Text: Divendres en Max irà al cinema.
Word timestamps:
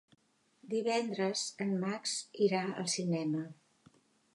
Divendres 0.71 1.45
en 1.67 1.75
Max 1.85 2.17
irà 2.49 2.67
al 2.71 2.93
cinema. 2.99 3.49